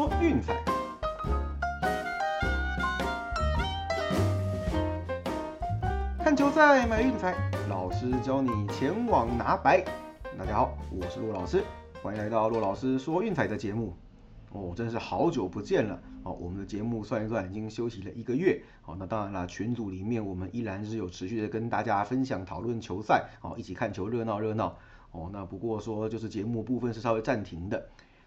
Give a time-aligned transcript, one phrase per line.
[0.00, 0.56] 说运彩，
[6.24, 7.36] 看球赛买运彩，
[7.68, 9.84] 老师教你前往拿白。
[10.38, 11.62] 大家好，我是骆老师，
[12.02, 13.94] 欢迎来到骆老师说运彩的节目。
[14.52, 16.00] 哦，真是好久不见了。
[16.22, 18.58] 哦，我们的节目算一算已经休息了一个月。
[18.80, 24.74] 好，那当然了，群组里面我们依然是有持续的跟大家分享讨论球赛，哦，一起看球热闹热闹。
[25.10, 27.86] 哦，那不过说就是节目部分是稍微暂停的。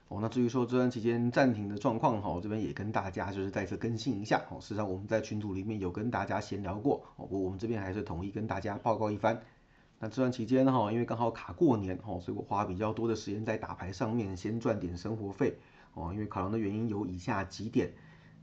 [0.09, 4.43] 哦，那至于说这段期间暂停的状况，哈，我这边也跟大家就是再次更新一下。
[4.51, 7.03] 哦，事实上我们在群组里面有跟大家闲聊过。
[7.15, 9.41] 哦，我我们这边还是统一跟大家报告一番。
[9.99, 15.57] 那这段期间哈，因为刚好卡过年，哈，所以我花比较多的时间在打牌上面，先赚点生活费。
[15.93, 17.93] 哦，因为考量的原因有以下几点。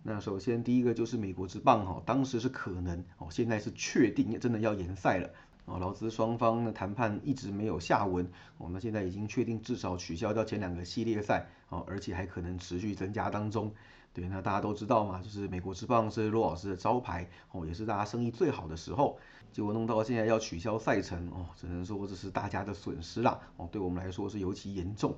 [0.02, 5.30] 那首先第一个就是美国之棒，哈，当时是可能，哦，现在是确定真的要延赛了。
[5.64, 8.28] 哦，劳资双方的谈判一直没有下文，
[8.59, 13.73] 我们现在已经确定至少取消掉前两个系列赛，哦，而且还可能持续增加当中。
[14.12, 19.18] 对，那大家都知道嘛，就是美国之棒是罗老师的招牌，哦，也是大家生意最好的时候，
[19.52, 25.15] 结果弄到现在要取消赛程，哦，只能说这是大家的损失啦，哦，对我们来说是尤其严重。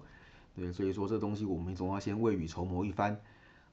[0.55, 3.19] 对，所以说这东西我们总要先未雨绸缪一番。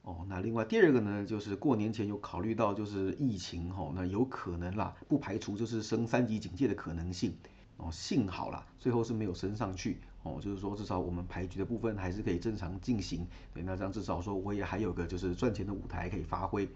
[0.02, 7.34] 哦，那另外第二个呢，就是过年前有考虑到就是疫情哈，那有可能啦，不排除就是升三级警戒的可能性。
[7.76, 9.98] 哦，幸好啦，最后是没有升上去。
[10.22, 13.26] 哦，就是说至少我们牌局的部分还是可以正常进行。
[13.54, 16.68] 对，那这样至少说我也还有个就是赚钱的舞台可以发挥。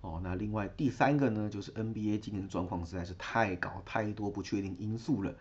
[0.00, 5.34] 哦，那另外第三个呢，就是 NBA 今年的状况实在是太高，太多不确定因素了。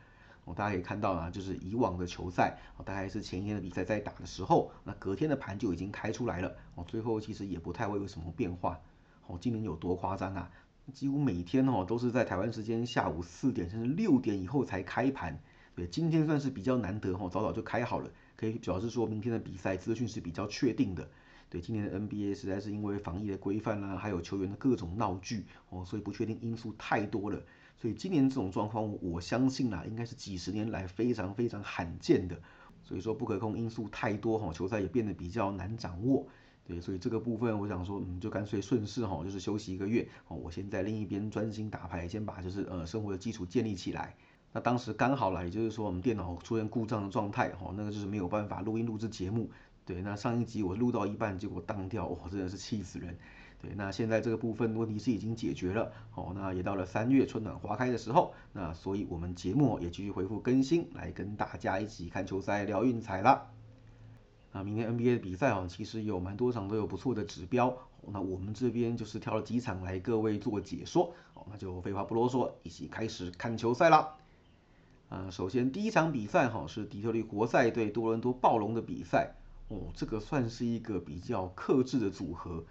[0.47, 8.79] 哦，大家可以看到啊，就是以往的球赛，哦，大概是前一天的比赛在打的时候，那隔天的盘就已经开出来了，哦，最后其实也不太会有什么变化。
[9.27, 10.49] 哦，今年有多夸张啊？
[10.93, 15.37] 几乎每天哦都是在台湾时间下午四点甚至六点以后才开盘。
[15.75, 21.09] 对，今天算是比较难得哦，早早就开好了，可以表示说明天的比赛资讯是比较确定的。
[21.49, 27.41] 对，今年的 NBA 实在是因为防疫的规范啦，还有球员的各种闹剧，哦，所以不确定因素太多了。
[27.79, 32.35] 所以今年这种状况，我相信啦，应该是几十年来非常非常罕见的。
[32.83, 36.25] 所以说不可控因素太多哈，球赛也变得比较难掌握。
[36.65, 40.35] 对，所以这个部分我想说，嗯，就干脆顺势哈，就是休息一个月哦。
[40.35, 44.15] 我先在另一边专心打牌，先把就是呃生活的基础建立起来。
[44.53, 49.49] 那当时刚好啦，也就是说我们电脑出现故障的状态哈，那个就是没有办法录音录制节目。
[49.87, 53.17] 对，那上一集我录到一半，结果当掉，哇，真的是气死人。
[53.59, 63.49] 对，那现在这个部分问题是已经解决了，好，那也到了三月春暖花开的时候，那所以我们节目也继续恢复更新，来跟大家一起看球赛聊运彩啦。
[64.51, 67.75] 那明天 NBA 的比赛哦，其实有蛮多场都有不错的指标，
[68.11, 74.15] 那我们这边就是挑了几场来各位做解说，好，那就废话不啰嗦，一起开始看球赛啦。
[75.09, 79.33] 啊，首先第一场比赛哈是底特律活塞对多伦多暴龙的比赛，
[79.69, 82.63] 哦，这个算是一个比较克制的组合。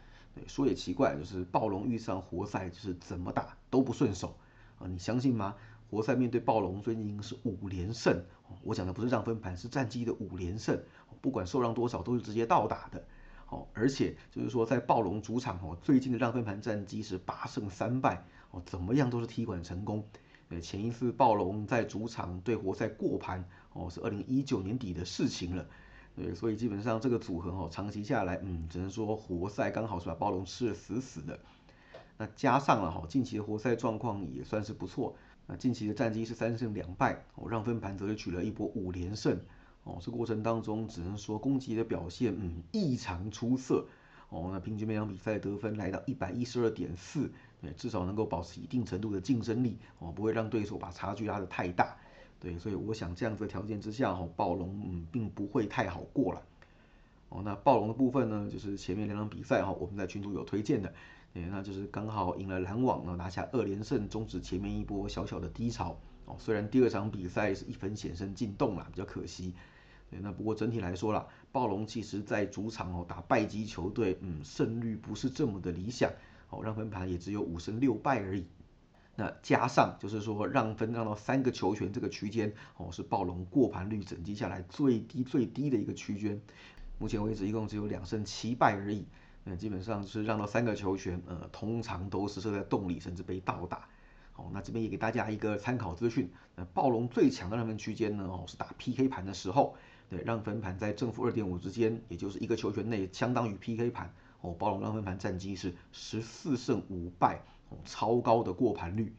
[0.47, 4.37] 说也奇怪，就是暴龙遇上活塞，就是怎么打都不顺手
[4.79, 4.87] 啊！
[4.87, 5.55] 你相信吗？
[5.89, 8.23] 活塞面对暴龙最近是五连胜，
[8.63, 10.79] 我讲的不是让分盘，是战绩的五连胜，
[11.23, 13.03] 不管受让多少都是直接倒打的。
[13.49, 20.05] 哦，而且就是说在暴龙主场哦，最近的让分盘战绩是八胜三败，哦，怎么样都是踢馆成功。
[20.51, 25.67] 呃，前一次暴龙在主场对活塞过盘，哦，是二零一九年底的事情了。
[26.17, 31.39] 对，所以基本上这个组合哦，长期下来，嗯，只能说活塞刚好是把暴龙吃的死死的。
[32.17, 35.15] 那加上了哈，近期的活塞状况也算是不错。
[35.47, 39.39] 那近期的战绩是三胜两败，哦，让分盘则是取了一波五连胜。
[39.85, 43.87] 哦，这过程当中只能说攻击的表现，嗯，异常出色。
[44.31, 51.97] 哦，那平均每场比赛得分来到一百一十二点四，对，至少能够保持一定程度的竞争力，哦，不会让对手把差距拉得太大。
[52.39, 56.43] 对，所以我想这样子的条件之下，哈，暴龙嗯并不会太好过了。
[57.29, 60.93] 哦，那暴龙的部分呢，就是前面两场比赛哈，我们在群组有推荐的，
[61.33, 65.99] 对，那就是刚好赢了篮网呢，拿下二连胜，终止前面一波小小的低潮。
[66.27, 69.55] 哦，虽然第二场比赛是一分险胜进洞了，比较可惜。
[70.11, 76.11] 对，那不过整体来说啦，暴龙其实在主场哦打败绩球队，嗯，胜率不是这么的理想，
[76.51, 78.45] 哦，让分盘也只有五胜六败而已。
[79.17, 86.41] 那加上就是说让分让到三个球权这个区间哦，是暴龙过盘率整计下来最低最低的一个区间。
[86.99, 89.07] 目前为止一共只有两胜七败而已。
[89.49, 93.89] 那基本上是让到三个球权，呃，通常都是设在洞里，甚至被倒打。
[94.33, 96.29] 好，那这边也给大家一个参考资讯。
[96.57, 99.77] 那暴龙最强的让分区间呢，哦，是打 PK 盘的时候，
[100.11, 104.13] 对，让分盘在正负二点五之间，也就是一个球权内，相当于 PK 盘。
[104.41, 107.41] 哦，暴龙让分盘战绩是十四胜五败。
[107.85, 109.13] 超高的过盘率，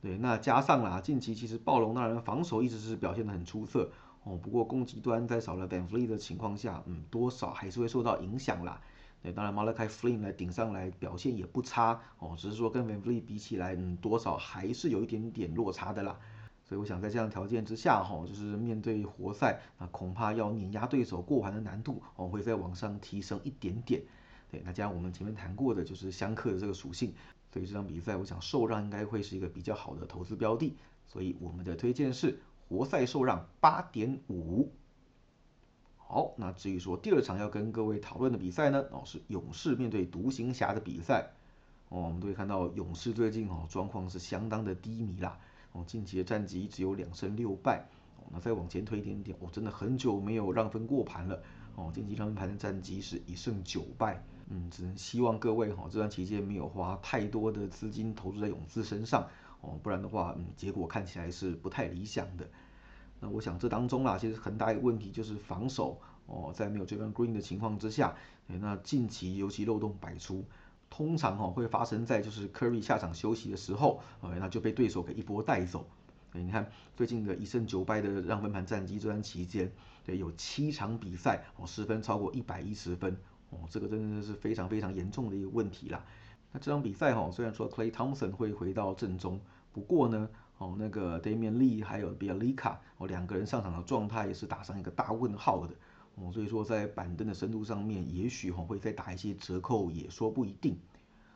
[0.00, 3.90] 对，那加上啦，近期其实暴龙当然防守一直是表现的很出色
[4.24, 8.80] 哦，不过攻击端在少了 Ben f l e 的情况下，嗯，多少还是会受到影响啦。
[9.22, 16.18] 对，当然 Malachi Flynn 来顶上来表现也不差哦，只是说跟 Van Vliet 比起来，嗯，多少还是有一点点落差的啦。
[16.68, 24.02] 所以我想在这样条件之下，哈，就是面对活塞，那恐怕要碾压对手过盘的难度，哦，会再往上提升一点点。
[24.50, 27.14] 对，那加上我们前面谈过的，就是相克的这个属性，
[27.56, 30.76] 所以这场比赛我想受让应该会是一个比较好的投资标的。
[31.06, 32.38] 所以我们的推荐是
[32.68, 34.70] 活塞受让八点五。
[35.96, 41.30] 好，那至于说第二场要跟各位讨论的比赛呢，哦是勇士面对独行侠的比赛。
[41.88, 45.38] 哦，我们都会看到勇士最近哦状况是相当的低迷啦。
[45.72, 47.86] 哦，近期的战绩只有两胜六败。
[48.18, 51.42] 哦，那再往前推一点点，我真的很久没有让分过盘了。
[51.76, 54.22] 哦，近期让分盘的战绩是一胜九败。
[54.48, 59.28] 嗯，只能希望各位哈这段期间没有花太多的资金投注在勇士身上。
[59.60, 62.48] 哦，不然的话，嗯，结果看起来是不太理想的。
[63.20, 68.14] 那我想这当中啦，其实很大一个问题就是防守哦，在没有 Jalen Green 的情况之下，
[68.46, 70.44] 那近期尤其漏洞百出，
[70.88, 75.86] 通常哈会发生在就是 Curry 下场休息的时候，呃，那就被对手给一波带走。
[76.32, 79.72] 你看最近的一胜九败的让分盘战绩这段期间，
[80.06, 83.14] 对，有七场比赛哦失分超过一百一十分，
[83.50, 86.02] 哦，这个真的是非常非常严重的一个问题啦。
[86.52, 89.40] 那这场比赛哈，虽然说 Clay Thompson 会回到正中，
[89.72, 90.28] 不过呢。
[90.58, 95.74] 哦，那个 Damian Lee 还有 Bialika 哦，两个人上场的状态也是打上一个大问号的，
[96.14, 100.78] 哦，所以说在板凳的深度上面，也许哦会再打一些折扣，也说不一定。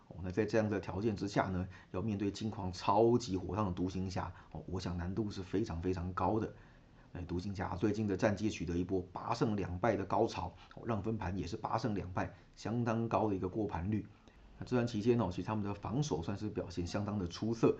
[0.08, 6.50] 哦，那在这样的条件之下呢，要面对金矿超级火烫的独行侠，哦，我想难度是非常非常高的。
[7.12, 10.54] 哎，独行侠最近的战绩取得一波八胜两败的高潮，
[10.84, 14.06] 让分盘也是八胜两败，相当高的一个过盘率。
[14.58, 17.76] 那这段期间哦，其实他们的防守算是表现相当的出色。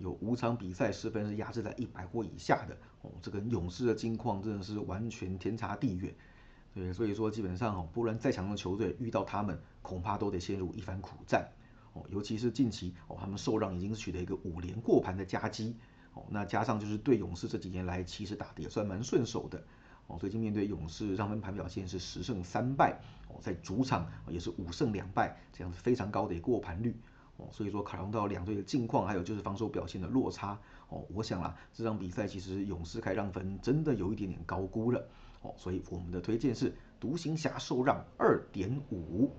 [0.00, 6.14] 有五场比赛失分是压制在一百或以下的哦，这跟勇士的金矿真的是完全天差地远。
[6.72, 11.46] 对，所以说基本上哦，不论再强的球队遇到他们，恐怕都得陷入一番苦战
[11.92, 12.04] 哦。
[12.08, 15.76] 尤其是近期哦，他们受让已经取得一个五连过盘的佳绩
[16.14, 16.24] 哦。
[16.30, 19.62] 那加上就是对勇士这几年来其实打的也算蛮顺手的
[20.06, 20.16] 哦。
[20.18, 26.96] 最近面对勇士让分盘表现是十胜三败哦，在主场也是五胜两败，这样是非常高的一个过盘率
[27.36, 27.46] 哦。
[27.50, 30.58] 所以说考量到两队的近况，还有就是防守表现的落差
[30.88, 35.06] 哦，我想啦，这场比赛其实勇士开让分真的有一点点高估了
[35.42, 39.30] 哦，所以我们的推荐是独行侠受让二点五。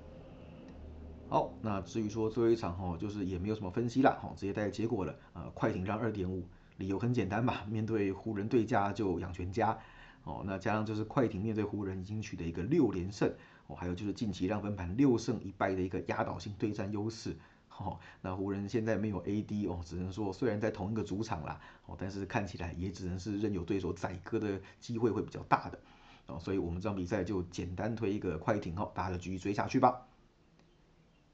[1.28, 5.16] 好，那至于说最后一场哈，就是也没有什么分析了哈，直接带结果了。
[5.34, 6.46] 呃，快艇让二点五，
[6.82, 9.78] 理由很简单嘛，面对湖人对家就养全家
[10.24, 13.34] 哦，那加上就是快艇面对湖人已经取得一个六连胜
[13.68, 17.38] 哦，还有就是近期让分盘六胜一败的一个压倒性对战优势。
[17.78, 25.80] 哦，那湖人现在没有 AD 哦，只能说虽然在同一个主场啦，哦，但是看起来也只能是任由对手宰割的机会会比较大的，
[26.28, 30.06] 哦，所以我们这场比赛就简单推一个快艇哈，大家就继续追下去吧。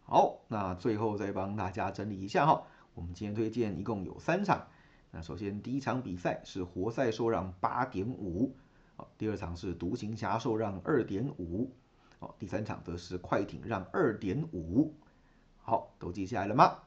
[0.04, 2.64] 好，那最后再帮大家整理一下哈，
[2.94, 4.68] 我们今天推荐一共有三场，
[5.18, 8.54] 那首先第一场比赛是活塞受让八点五，
[8.96, 11.72] 好，第二场是独行侠受让二点五，
[12.20, 14.94] 好，第三场则是快艇让二点五。
[15.58, 16.78] 好，都记下来了吗？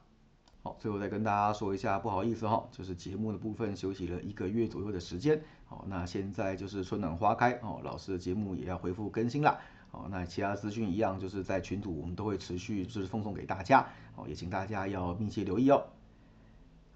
[0.63, 5.43] 好，最后再跟大家说一下，不好意思哈，就是节目的部分休息了一个月左右的时间。
[5.65, 9.59] 好，那现在就是春暖花开哦，老师的节目也要恢复更新了。
[9.89, 13.85] 好，那其他资讯一样，就是在群组我们都会持续就是奉送给大家。
[14.15, 15.83] 好，也请大家要密切留意哦。